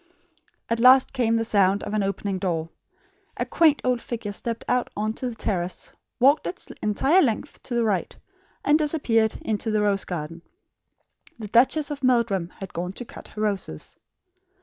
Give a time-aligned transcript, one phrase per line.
[0.67, 2.69] At last came the sound of an opening door.
[3.37, 7.75] A quaint old figure stepped out on to the terrace, walked its entire length to
[7.75, 8.17] the right,
[8.65, 10.41] and disappeared into the rose garden.
[11.37, 13.95] The Duchess of Meldrum had gone to cut her roses.